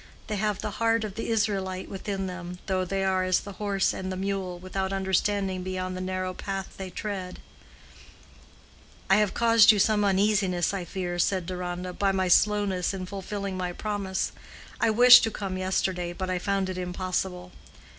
[0.25, 3.93] "They have the heart of the Israelite within them, though they are as the horse
[3.93, 7.37] and the mule, without understanding beyond the narrow path they tread."
[9.11, 13.57] "I have caused you some uneasiness, I fear," said Deronda, "by my slowness in fulfilling
[13.57, 14.31] my promise.
[14.79, 17.51] I wished to come yesterday, but I found it impossible."